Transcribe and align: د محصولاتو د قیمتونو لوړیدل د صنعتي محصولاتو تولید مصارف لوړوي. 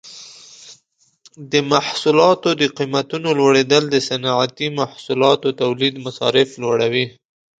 د 1.51 1.53
محصولاتو 1.71 2.49
د 2.61 2.63
قیمتونو 2.77 3.29
لوړیدل 3.39 3.83
د 3.89 3.95
صنعتي 4.07 4.67
محصولاتو 4.79 5.47
تولید 5.61 5.95
مصارف 6.05 6.49
لوړوي. 6.61 7.05